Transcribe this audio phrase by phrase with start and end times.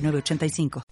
[0.00, 0.82] 985.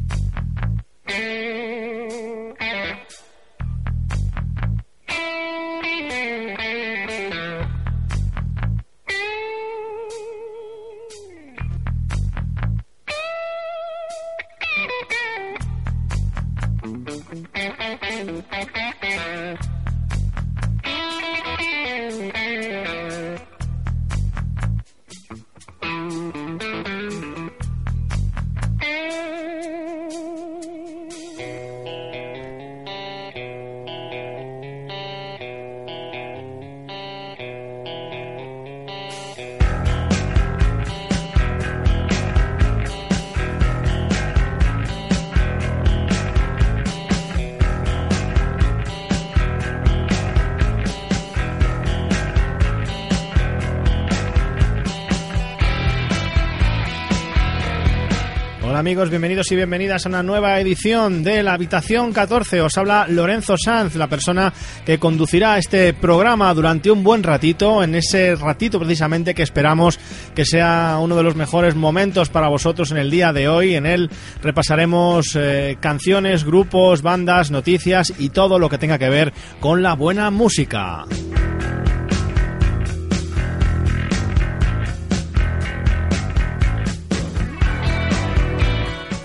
[58.86, 62.60] Amigos, bienvenidos y bienvenidas a una nueva edición de la Habitación 14.
[62.60, 64.52] Os habla Lorenzo Sanz, la persona
[64.84, 69.98] que conducirá este programa durante un buen ratito, en ese ratito precisamente que esperamos
[70.36, 73.74] que sea uno de los mejores momentos para vosotros en el día de hoy.
[73.74, 74.08] En él
[74.40, 79.94] repasaremos eh, canciones, grupos, bandas, noticias y todo lo que tenga que ver con la
[79.94, 81.06] buena música.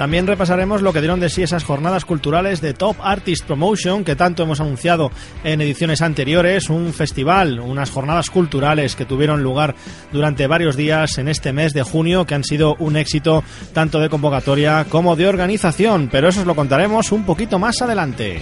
[0.02, 4.16] También repasaremos lo que dieron de sí esas jornadas culturales de Top Artist Promotion que
[4.16, 5.12] tanto hemos anunciado
[5.44, 9.76] en ediciones anteriores, un festival, unas jornadas culturales que tuvieron lugar
[10.12, 14.10] durante varios días en este mes de junio que han sido un éxito tanto de
[14.10, 18.42] convocatoria como de organización, pero eso os lo contaremos un poquito más adelante.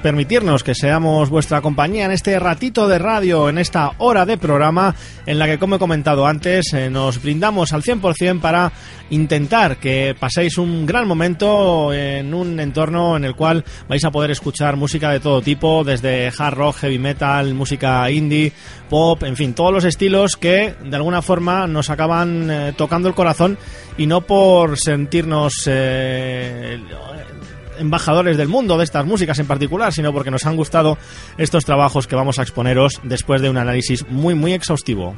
[0.00, 4.94] Permitirnos que seamos vuestra compañía en este ratito de radio, en esta hora de programa
[5.26, 8.70] en la que, como he comentado antes, eh, nos brindamos al 100% para
[9.10, 14.30] intentar que paséis un gran momento en un entorno en el cual vais a poder
[14.30, 18.52] escuchar música de todo tipo, desde hard rock, heavy metal, música indie,
[18.88, 23.14] pop, en fin, todos los estilos que de alguna forma nos acaban eh, tocando el
[23.14, 23.58] corazón
[23.98, 26.78] y no por sentirnos eh,
[27.78, 30.98] embajadores del mundo de estas músicas en particular, sino porque nos han gustado
[31.38, 35.14] estos trabajos que vamos a exponeros después de un análisis muy muy exhaustivo.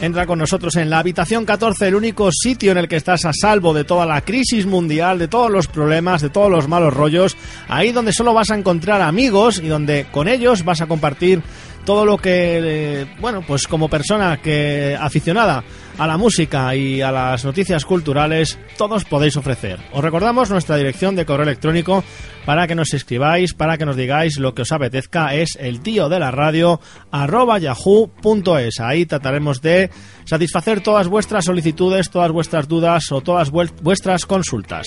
[0.00, 3.32] Entra con nosotros en la habitación 14, el único sitio en el que estás a
[3.32, 7.36] salvo de toda la crisis mundial, de todos los problemas, de todos los malos rollos.
[7.68, 11.42] Ahí donde solo vas a encontrar amigos y donde con ellos vas a compartir
[11.84, 15.64] todo lo que, eh, bueno, pues como persona que aficionada
[15.98, 19.78] a la música y a las noticias culturales, todos podéis ofrecer.
[19.92, 22.04] Os recordamos nuestra dirección de correo electrónico
[22.46, 26.08] para que nos escribáis, para que nos digáis lo que os apetezca, es el tío
[26.08, 28.80] de la radio arroba yahoo.es.
[28.80, 29.90] Ahí trataremos de
[30.24, 34.86] satisfacer todas vuestras solicitudes, todas vuestras dudas o todas vuestras consultas.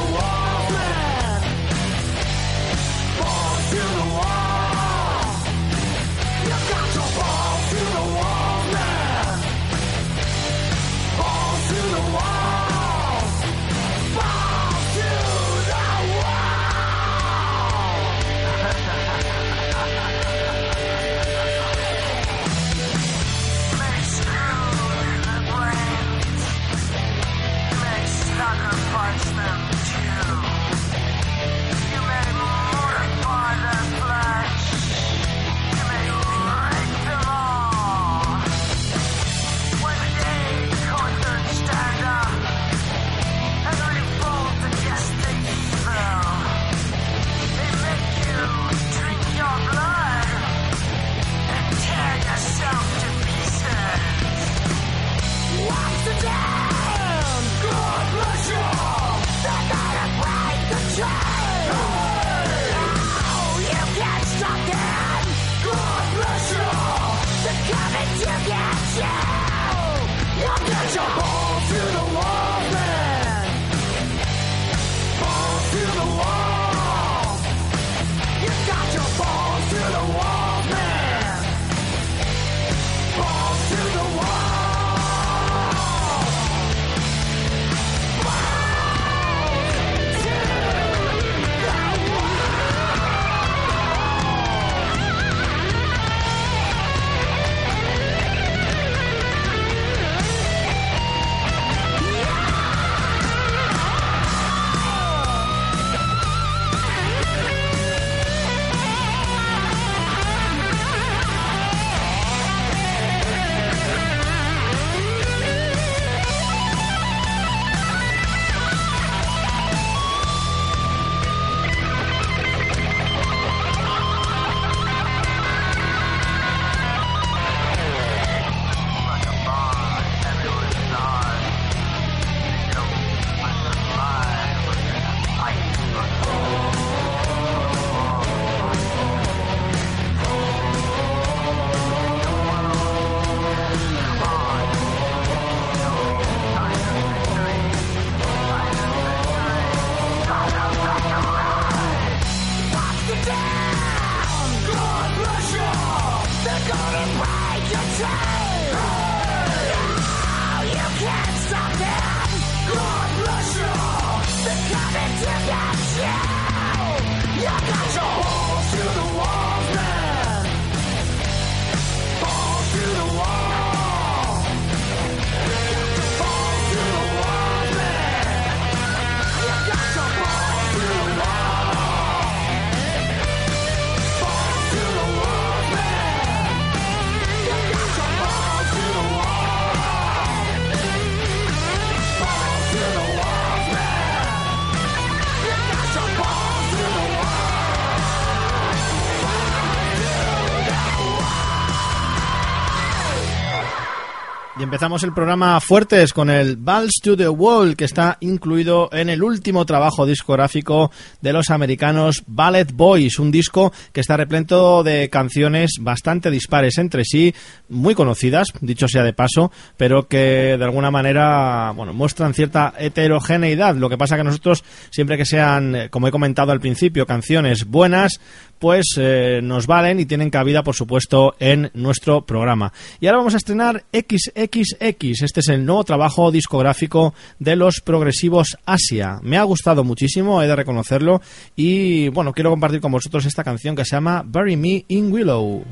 [204.71, 209.21] Empezamos el programa fuertes con el Balls to the Wall, que está incluido en el
[209.21, 215.71] último trabajo discográfico de los americanos Ballet Boys, un disco que está repleto de canciones
[215.81, 217.35] bastante dispares entre sí,
[217.67, 223.75] muy conocidas, dicho sea de paso, pero que de alguna manera, bueno, muestran cierta heterogeneidad.
[223.75, 228.21] Lo que pasa que nosotros, siempre que sean, como he comentado al principio, canciones buenas,
[228.61, 232.71] pues eh, nos valen y tienen cabida, por supuesto, en nuestro programa.
[232.99, 235.23] Y ahora vamos a estrenar XXX.
[235.23, 239.19] Este es el nuevo trabajo discográfico de los progresivos Asia.
[239.23, 241.21] Me ha gustado muchísimo, he de reconocerlo.
[241.55, 245.65] Y bueno, quiero compartir con vosotros esta canción que se llama Bury Me in Willow.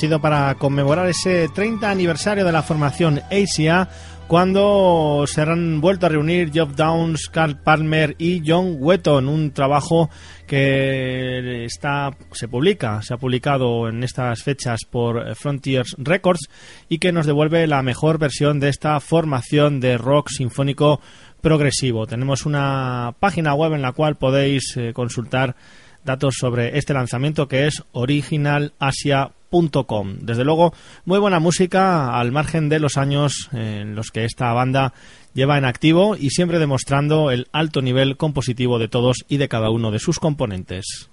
[0.00, 3.90] Sido para conmemorar ese 30 aniversario de la formación ACA
[4.28, 10.08] cuando se han vuelto a reunir Job Downs, Carl Palmer y John Wetton, un trabajo
[10.46, 16.48] que está se publica, se ha publicado en estas fechas por Frontiers Records
[16.88, 21.02] y que nos devuelve la mejor versión de esta formación de rock sinfónico
[21.42, 22.06] progresivo.
[22.06, 25.56] Tenemos una página web en la cual podéis eh, consultar
[26.04, 30.18] datos sobre este lanzamiento que es originalasia.com.
[30.20, 30.72] Desde luego,
[31.04, 34.92] muy buena música al margen de los años en los que esta banda
[35.34, 39.70] lleva en activo y siempre demostrando el alto nivel compositivo de todos y de cada
[39.70, 41.10] uno de sus componentes.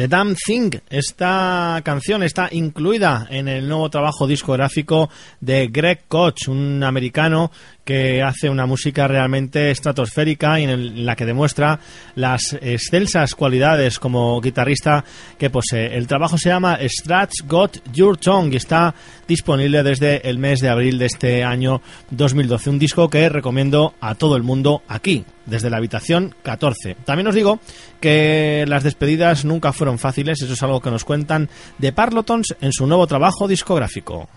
[0.00, 0.70] The Damn Thing.
[0.88, 5.10] Esta canción está incluida en el nuevo trabajo discográfico
[5.40, 7.50] de Greg Koch, un americano
[7.90, 11.80] que hace una música realmente estratosférica y en la que demuestra
[12.14, 15.04] las excelsas cualidades como guitarrista
[15.36, 15.96] que posee.
[15.96, 18.94] El trabajo se llama Strats Got Your Tongue y está
[19.26, 22.70] disponible desde el mes de abril de este año 2012.
[22.70, 26.94] Un disco que recomiendo a todo el mundo aquí, desde la habitación 14.
[27.04, 27.58] También os digo
[28.00, 31.48] que las despedidas nunca fueron fáciles, eso es algo que nos cuentan
[31.78, 34.28] de Parlotons en su nuevo trabajo discográfico.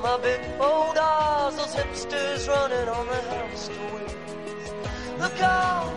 [0.00, 5.18] my big old eyes, those hipsters running on the house to win.
[5.18, 5.92] Look out,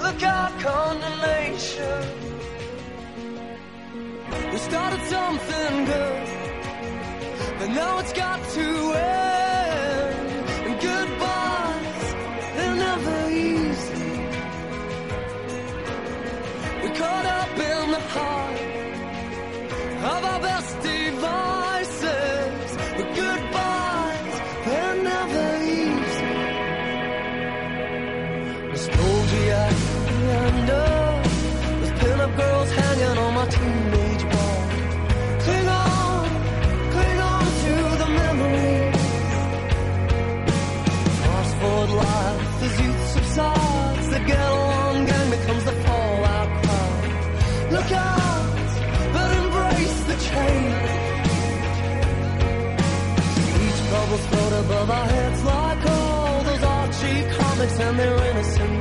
[0.00, 2.02] look out, condemnation.
[4.52, 6.28] We started something good,
[7.58, 9.27] but now it's got to end.
[54.68, 58.77] above our heads like all those Archie comics and their innocent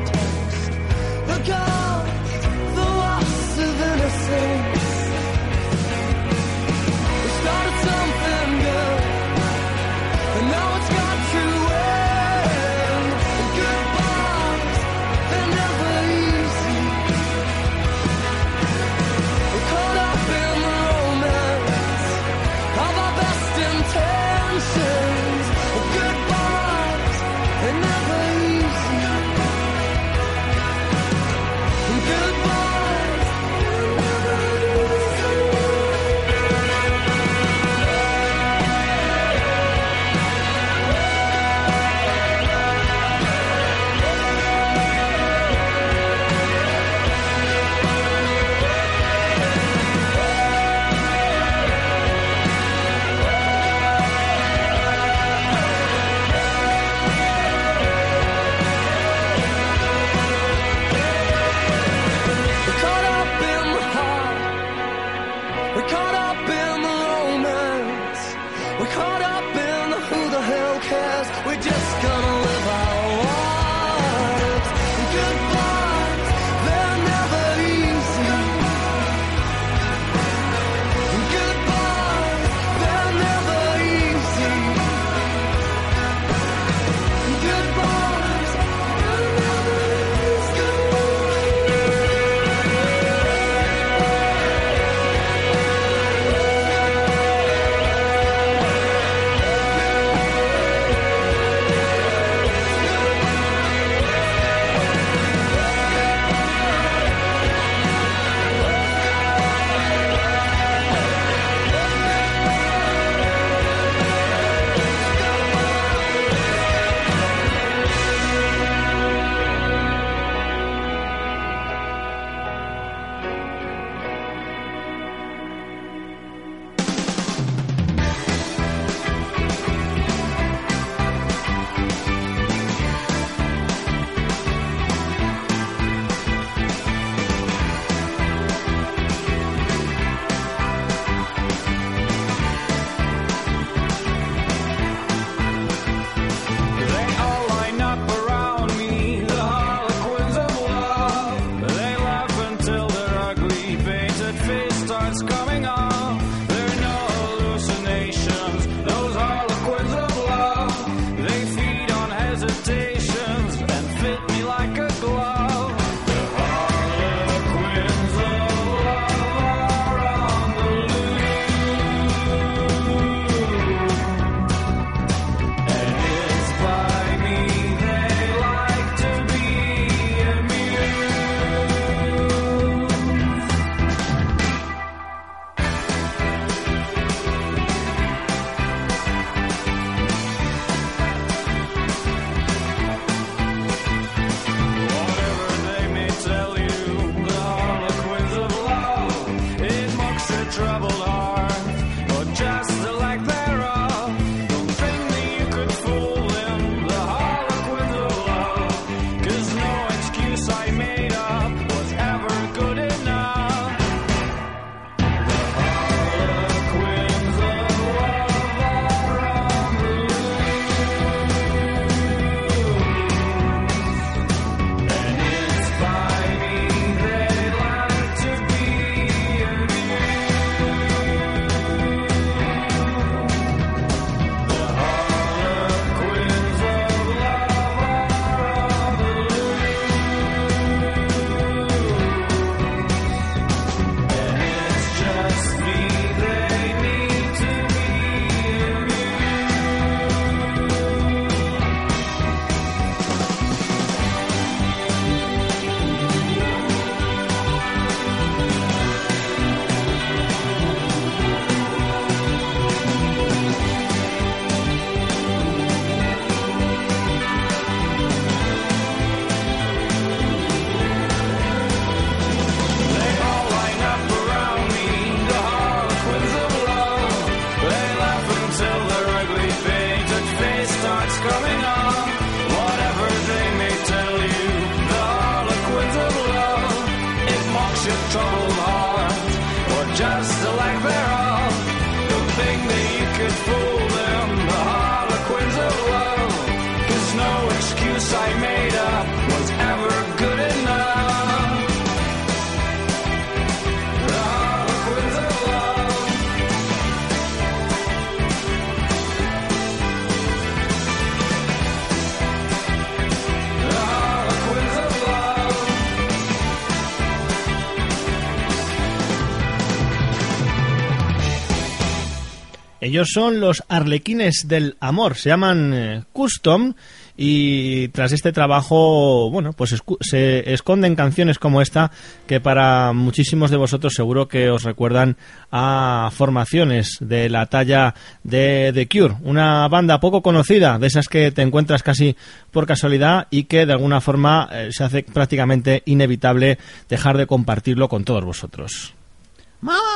[322.88, 326.73] Ellos son los arlequines del amor, se llaman eh, Custom
[327.17, 331.91] y tras este trabajo, bueno, pues se esconden canciones como esta
[332.28, 335.17] que para muchísimos de vosotros seguro que os recuerdan
[335.52, 341.32] a formaciones de la talla de The Cure, una banda poco conocida, de esas que
[341.32, 342.15] te encuentras casi
[342.52, 347.89] por casualidad y que de alguna forma eh, se hace prácticamente inevitable dejar de compartirlo
[347.89, 348.96] con todos vosotros.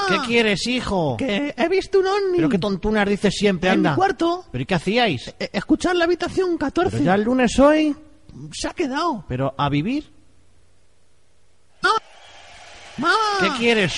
[0.10, 1.16] ¿Qué quieres, hijo?
[1.18, 2.36] Que he visto un ovni.
[2.38, 3.92] Pero qué tontunas dices siempre, en anda.
[3.92, 4.46] mi cuarto.
[4.52, 5.34] ¿Pero y qué hacíais?
[5.40, 6.92] E- escuchar la habitación 14.
[6.92, 7.96] Pero ya el lunes hoy.
[8.54, 9.24] Se ha quedado.
[9.28, 10.12] ¿Pero a vivir?
[12.98, 13.14] ¡Mamá!
[13.40, 13.94] ¿Qué quieres?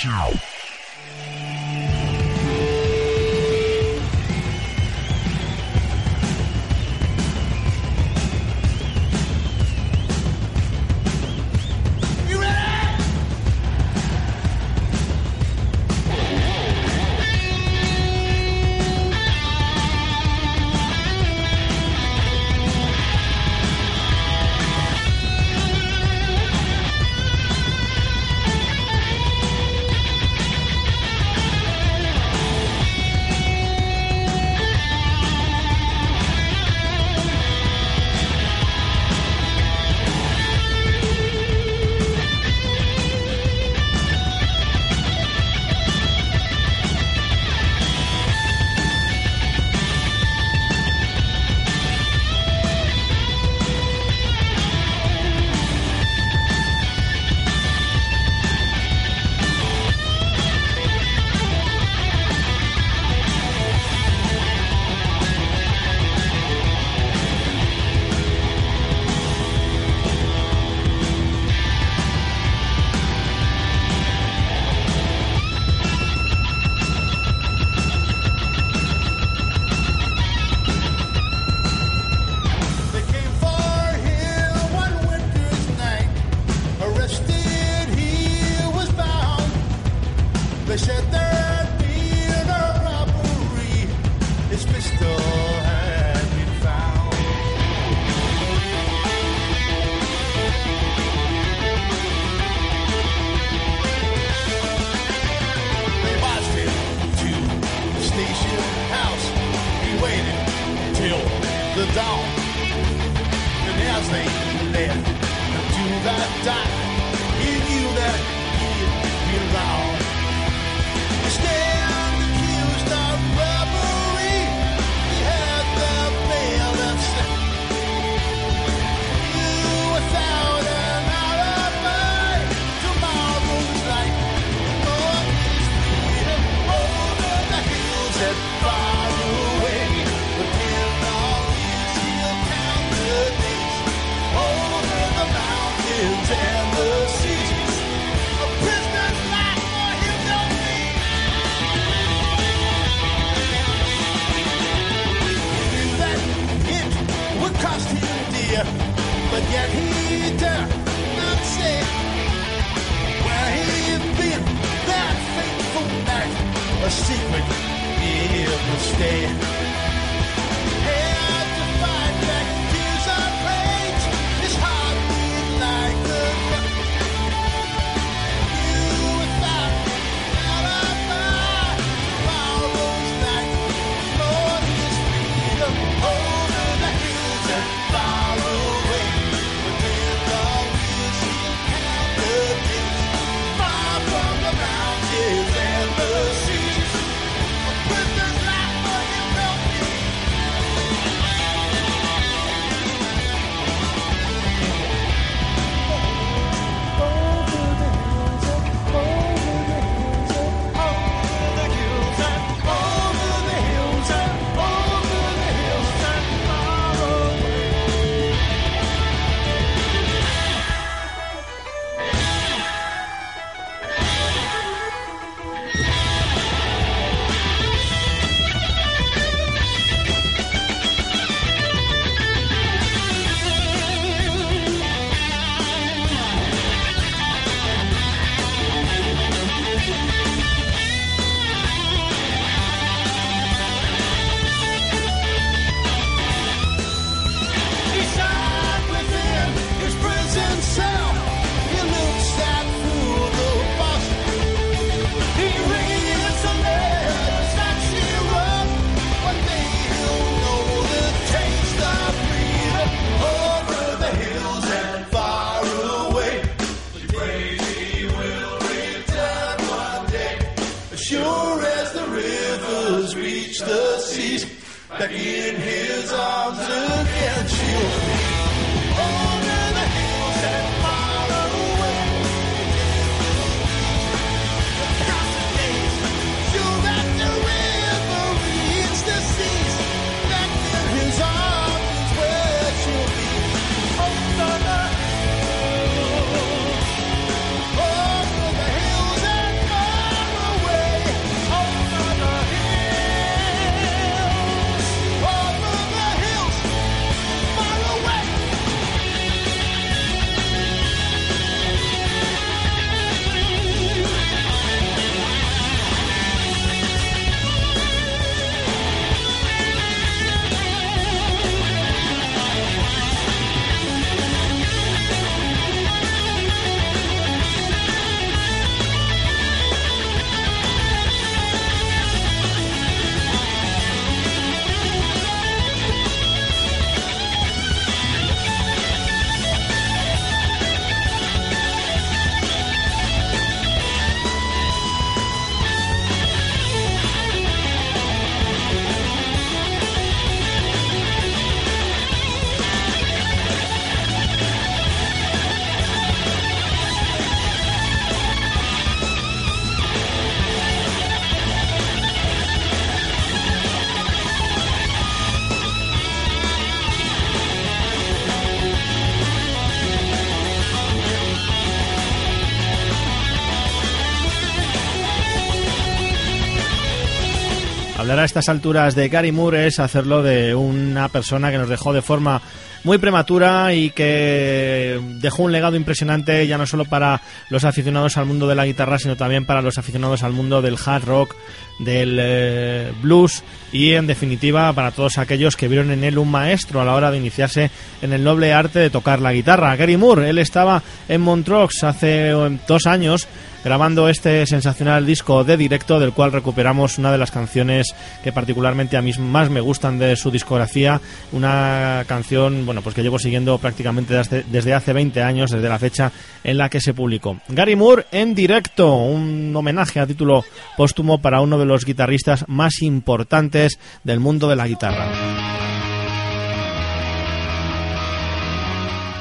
[378.24, 382.02] A estas alturas de Gary Moore es hacerlo de una persona que nos dejó de
[382.02, 382.42] forma
[382.86, 388.26] muy prematura y que dejó un legado impresionante ya no solo para los aficionados al
[388.26, 391.36] mundo de la guitarra, sino también para los aficionados al mundo del hard rock,
[391.80, 393.44] del eh, blues
[393.74, 397.12] y en definitiva para todos aquellos que vieron en él un maestro a la hora
[397.12, 397.72] de iniciarse
[398.02, 399.76] en el noble arte de tocar la guitarra.
[399.76, 403.28] Gary Moore, él estaba en Montreux hace eh, dos años
[403.64, 408.98] grabando este sensacional disco de directo del cual recuperamos una de las canciones que particularmente
[408.98, 411.00] a mí más me gustan de su discografía,
[411.32, 416.12] una canción bueno pues que llevo siguiendo prácticamente desde, hace 20 años, desde la fecha
[416.44, 417.38] en la que se publicó.
[417.48, 420.44] Gary Moore en directo, un homenaje a título
[420.78, 425.08] póstumo para uno de los guitarristas más importantes del mundo de la guitarra.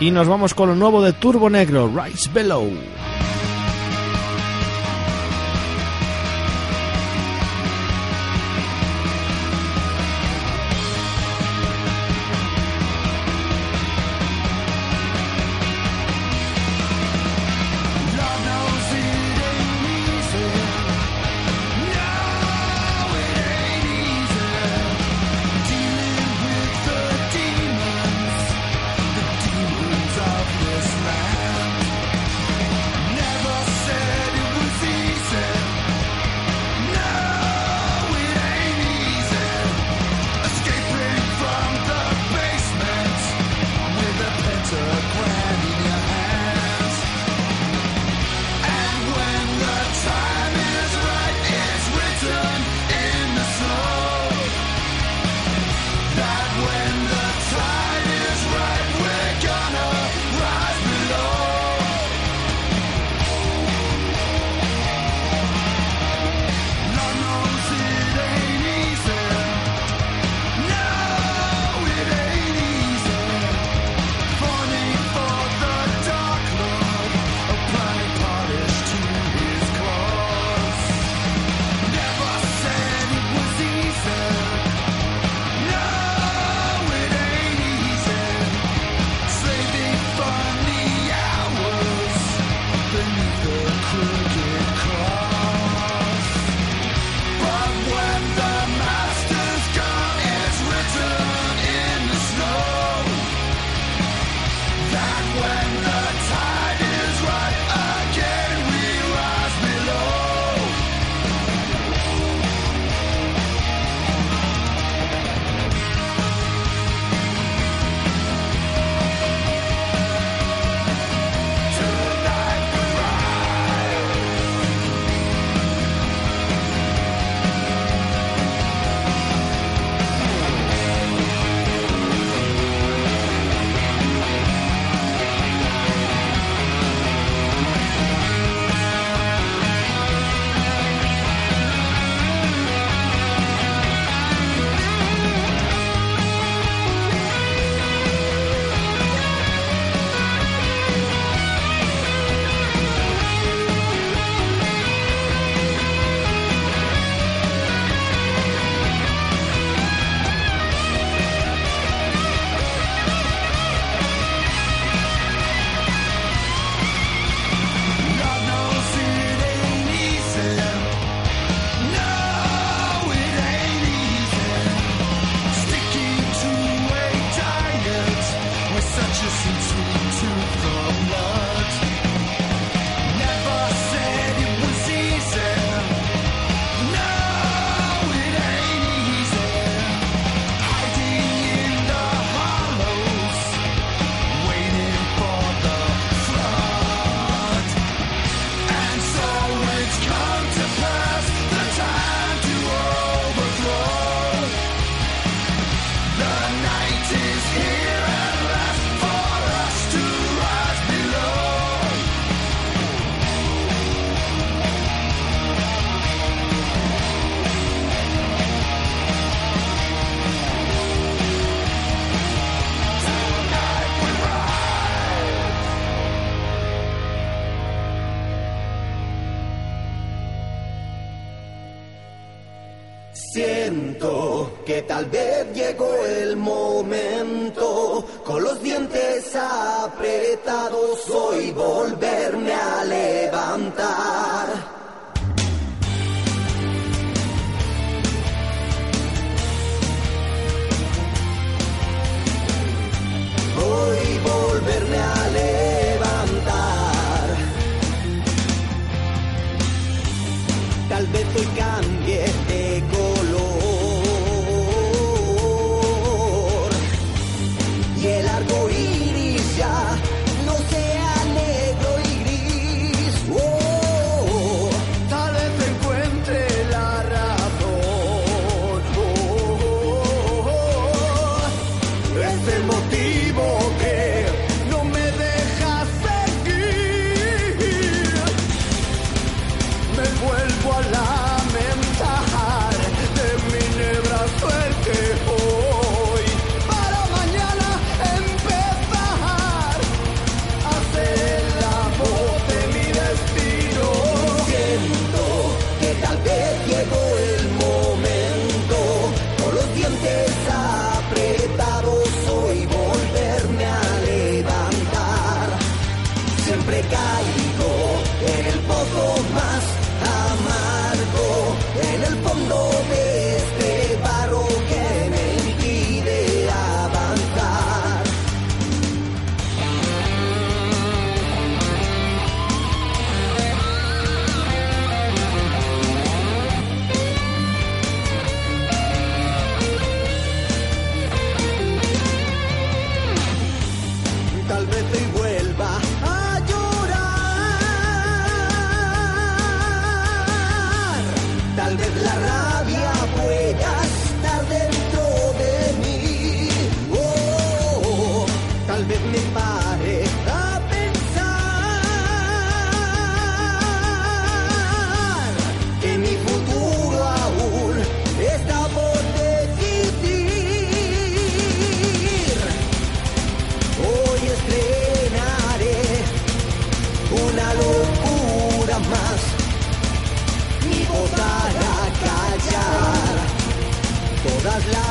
[0.01, 2.73] Y nos vamos con lo nuevo de Turbo Negro, Rise Below.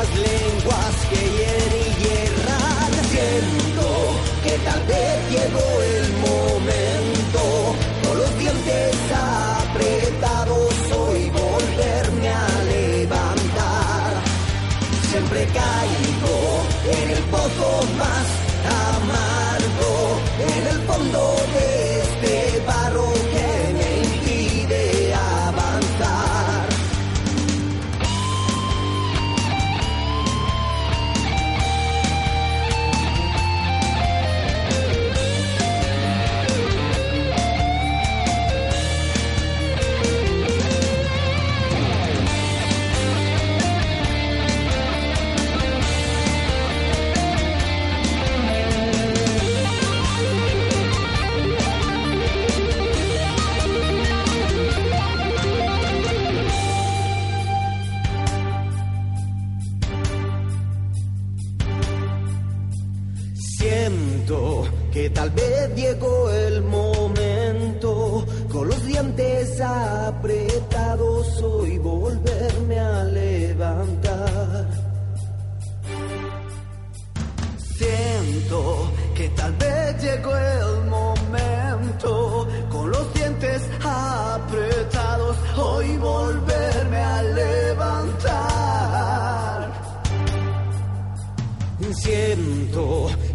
[0.02, 2.92] las lenguas que hieren y hierran.
[3.12, 3.88] Siento
[4.44, 6.91] que tal vez llegó el momento.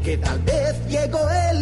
[0.07, 1.19] que tal vez llegó
[1.51, 1.56] el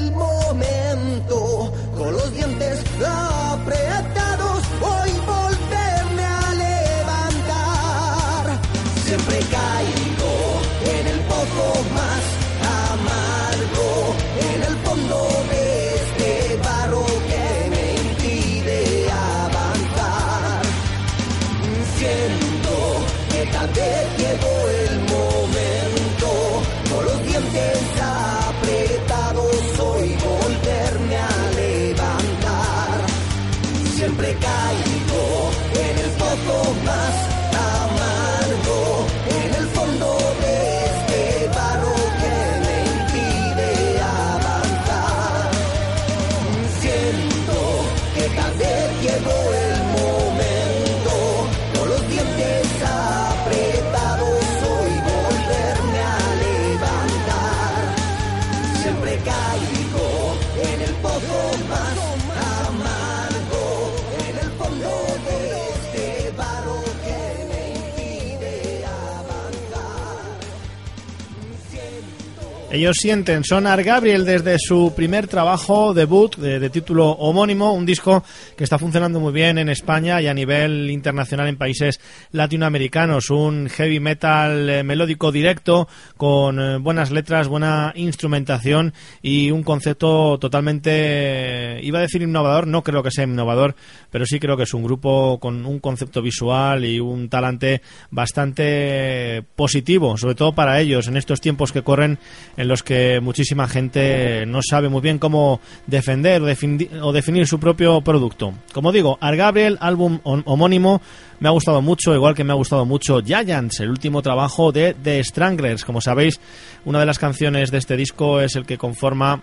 [72.74, 77.86] Ellos sienten, son Art Gabriel desde su primer trabajo, debut, de, de, título homónimo, un
[77.86, 78.24] disco
[78.56, 82.00] que está funcionando muy bien en España y a nivel internacional en países
[82.32, 83.30] latinoamericanos.
[83.30, 90.40] Un heavy metal eh, melódico directo, con eh, buenas letras, buena instrumentación y un concepto
[90.40, 93.76] totalmente, iba a decir innovador, no creo que sea innovador,
[94.10, 99.44] pero sí creo que es un grupo con un concepto visual y un talante bastante
[99.54, 102.18] positivo, sobre todo para ellos en estos tiempos que corren
[102.56, 107.46] en los que muchísima gente no sabe muy bien cómo defender o, defini o definir
[107.46, 108.54] su propio producto.
[108.72, 111.00] Como digo, Al Gabriel, álbum homónimo,
[111.40, 114.94] me ha gustado mucho, igual que me ha gustado mucho Giants, el último trabajo de
[114.94, 115.84] The Stranglers.
[115.84, 116.40] Como sabéis,
[116.84, 119.42] una de las canciones de este disco es el que conforma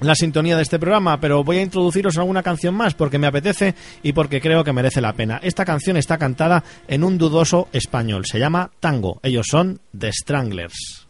[0.00, 3.74] la sintonía de este programa, pero voy a introduciros alguna canción más porque me apetece
[4.02, 5.40] y porque creo que merece la pena.
[5.42, 9.20] Esta canción está cantada en un dudoso español, se llama Tango.
[9.22, 11.06] Ellos son The Stranglers.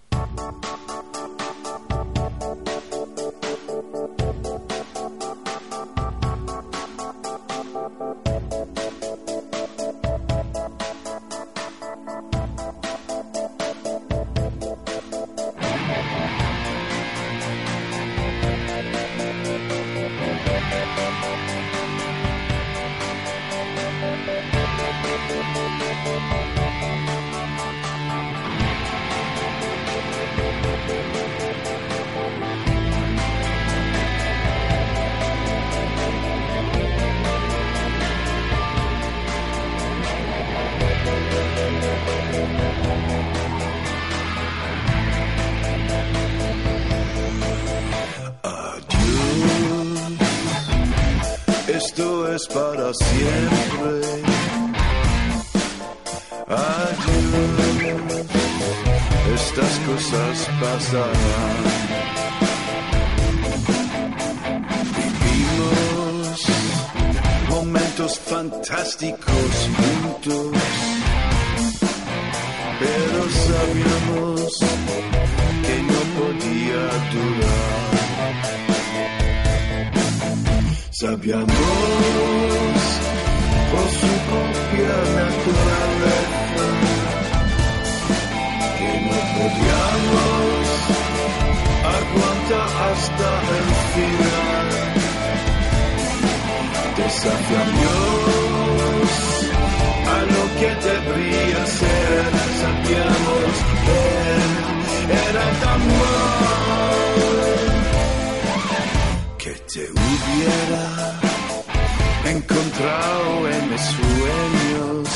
[113.54, 115.08] En mis sueños.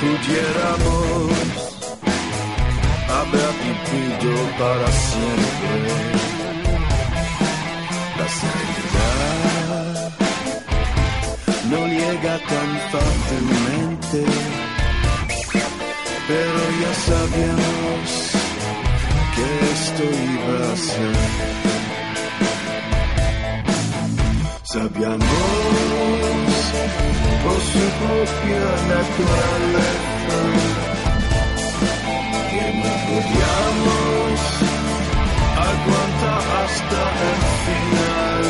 [0.00, 1.30] Pudiéramos
[3.18, 5.78] haber vivido para siempre.
[8.18, 10.10] La serenidad
[11.70, 14.20] no llega tan fácilmente,
[16.28, 18.08] pero ya sabíamos
[19.34, 21.65] que esto iba a ser.
[24.76, 25.26] Sabíamos
[27.42, 30.40] por su propia naturaleza
[32.50, 34.36] que no podíamos
[35.70, 37.00] aguantar hasta
[37.30, 38.44] el final.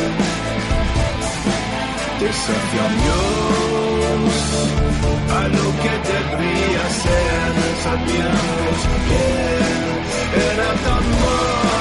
[2.19, 3.15] Desafiamos
[5.31, 7.51] a lo que debería ser.
[7.85, 9.23] Sabíamos que
[10.51, 11.76] era tan mal.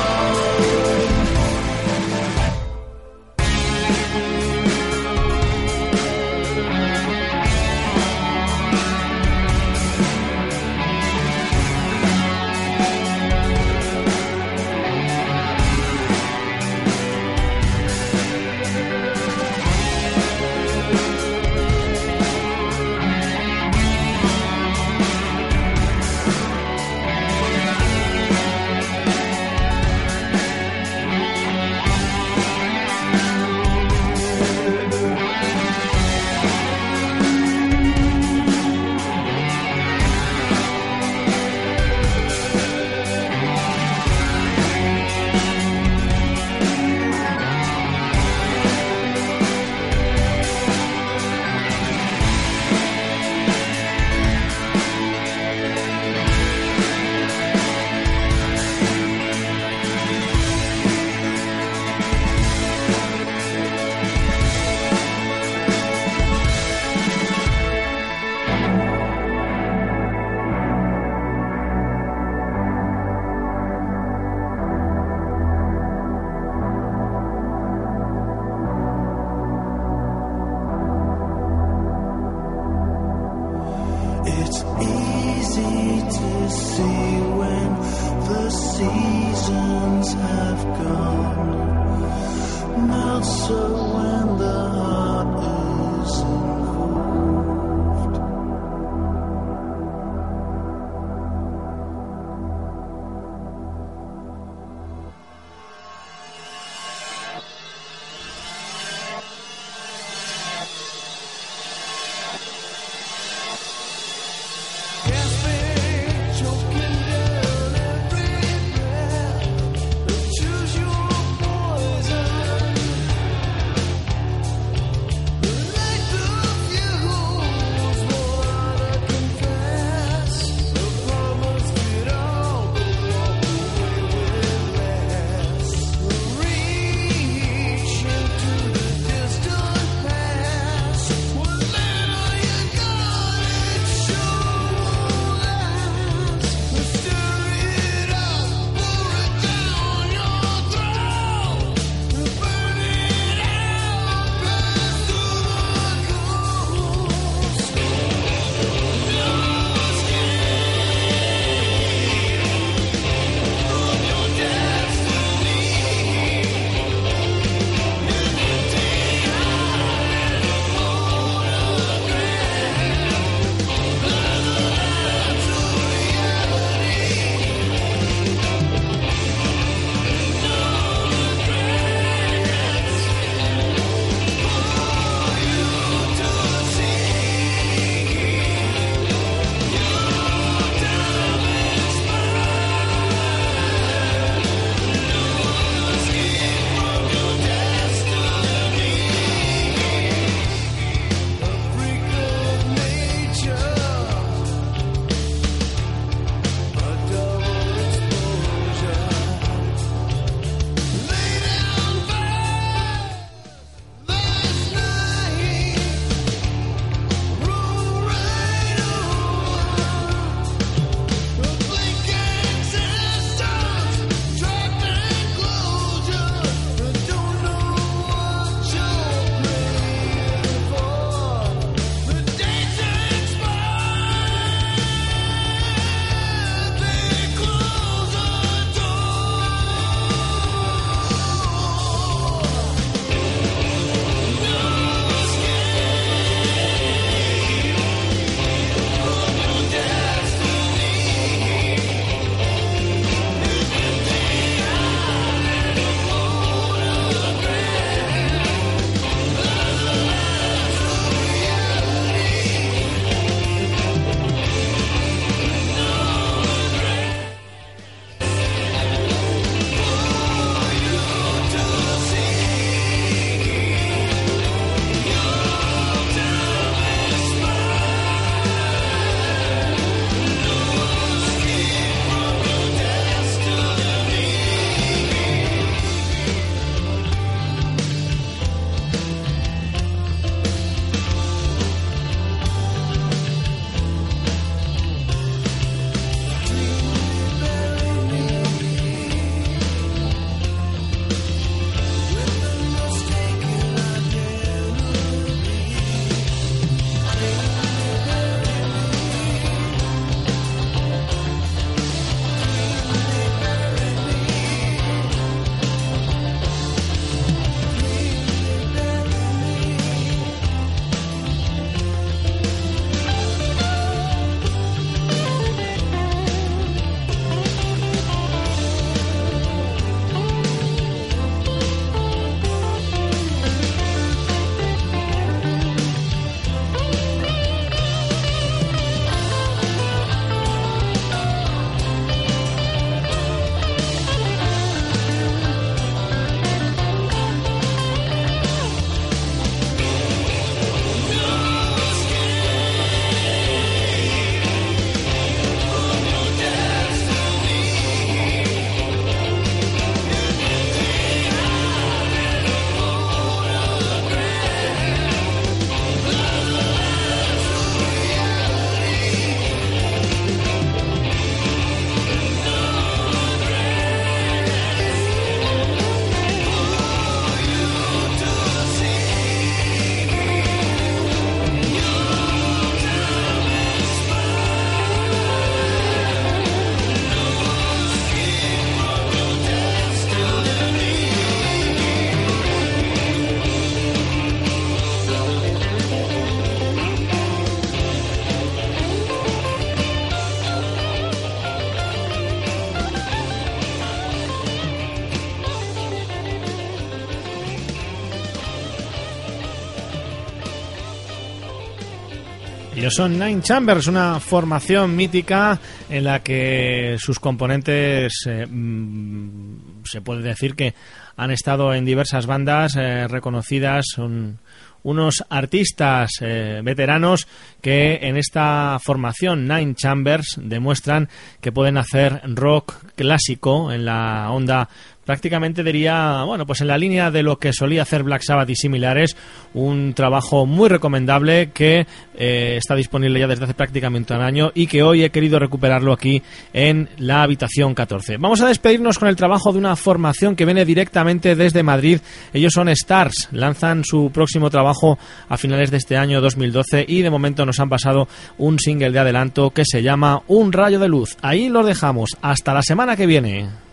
[412.76, 415.58] Ellos son Nine Chambers, una formación mítica
[415.88, 420.74] en la que sus componentes eh, mm, se puede decir que
[421.16, 423.86] han estado en diversas bandas eh, reconocidas.
[423.94, 424.40] Son
[424.82, 427.26] unos artistas eh, veteranos
[427.62, 431.08] que en esta formación Nine Chambers demuestran
[431.40, 434.68] que pueden hacer rock clásico en la onda
[435.06, 438.56] prácticamente diría, bueno, pues en la línea de lo que solía hacer Black Sabbath y
[438.56, 439.16] similares,
[439.54, 441.86] un trabajo muy recomendable que
[442.16, 445.92] eh, está disponible ya desde hace prácticamente un año y que hoy he querido recuperarlo
[445.92, 448.16] aquí en la habitación 14.
[448.18, 452.00] Vamos a despedirnos con el trabajo de una formación que viene directamente desde Madrid.
[452.32, 454.98] Ellos son Stars, lanzan su próximo trabajo
[455.28, 458.98] a finales de este año 2012 y de momento nos han pasado un single de
[458.98, 461.16] adelanto que se llama Un rayo de luz.
[461.22, 462.16] Ahí los dejamos.
[462.22, 463.65] Hasta la semana que viene.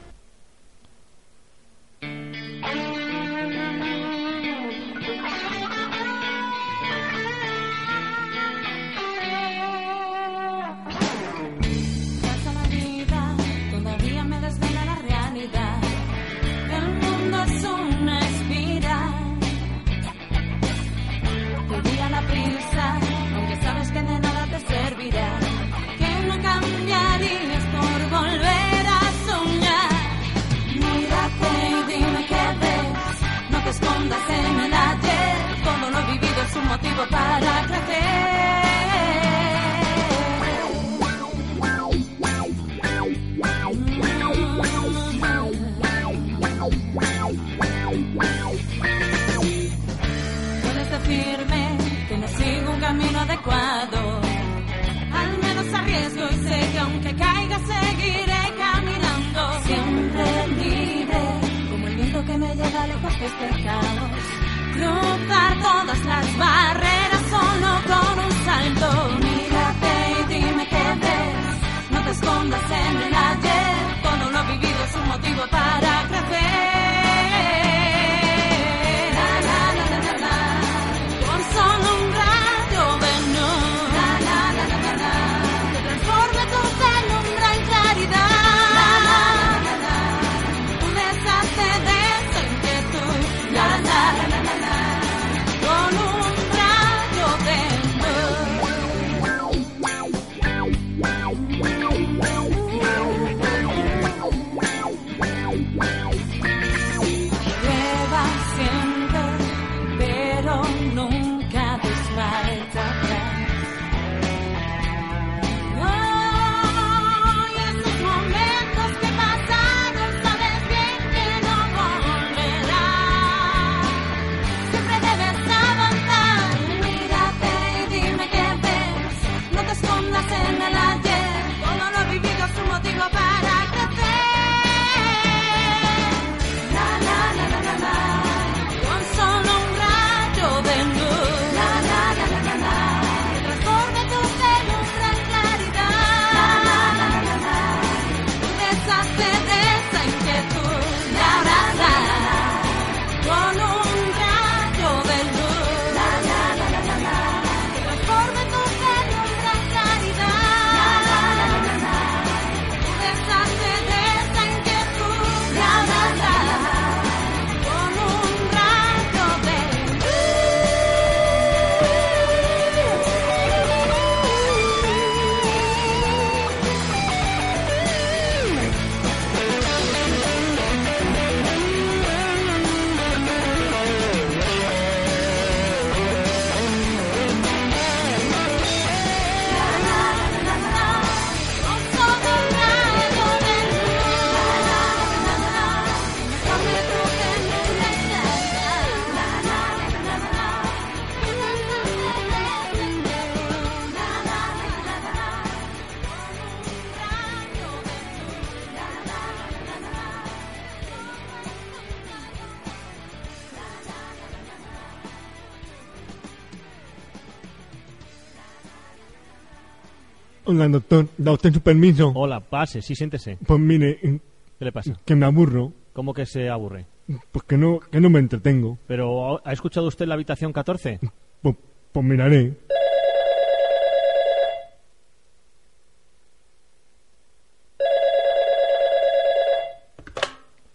[220.72, 222.12] Doctor, ¿da usted su permiso?
[222.16, 223.38] Hola, pase, sí, siéntese.
[223.46, 224.98] Pues mire, ¿Qué le pasa?
[225.06, 226.86] que me aburro, ¿Cómo que se aburre?
[227.32, 228.78] pues que no, que no me entretengo.
[228.88, 231.00] ¿Pero ha escuchado usted la habitación 14?
[231.42, 231.56] Pues,
[231.92, 232.54] pues miraré.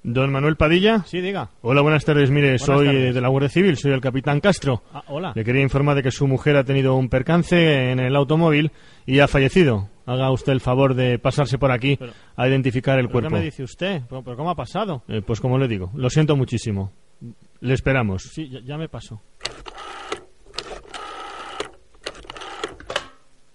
[0.03, 1.03] Don Manuel Padilla.
[1.07, 1.51] Sí, diga.
[1.61, 2.30] Hola, buenas tardes.
[2.30, 3.11] Mire, soy tardes.
[3.11, 4.82] eh, de la Guardia Civil, soy el capitán Castro.
[4.95, 5.32] Ah, hola.
[5.34, 8.70] Le quería informar de que su mujer ha tenido un percance en el automóvil
[9.11, 9.88] y ha fallecido.
[10.04, 13.28] Haga usted el favor de pasarse por aquí Pero- a identificar el ¿Pero cuerpo.
[13.30, 14.02] ¿Qué me dice usted?
[14.09, 15.02] ¿Pero, pero cómo ha pasado?
[15.09, 16.92] Eh, pues como le digo, lo siento muchísimo.
[17.61, 18.22] Le esperamos.
[18.24, 19.20] Sí, ya, ya me pasó.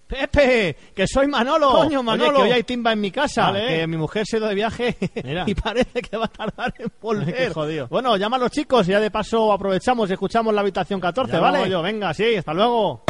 [0.07, 1.71] Pepe, que soy Manolo.
[1.71, 2.29] Coño, Manolo.
[2.31, 3.51] Oye, que hoy hay timba en mi casa.
[3.51, 3.67] Vale.
[3.79, 5.43] Que mi mujer se ha ido de viaje Mira.
[5.47, 7.33] y parece que va a tardar en volver.
[7.33, 7.87] Qué jodido.
[7.87, 11.31] Bueno, llama a los chicos y ya de paso aprovechamos y escuchamos la habitación 14,
[11.33, 11.69] Ya ¿vale?
[11.69, 13.03] yo, venga, sí, hasta luego.